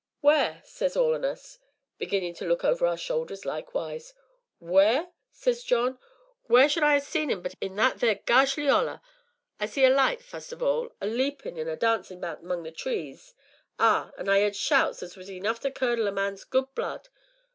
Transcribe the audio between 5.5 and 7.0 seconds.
John, 'wheer should I